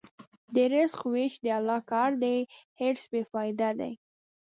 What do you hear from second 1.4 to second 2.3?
د الله کار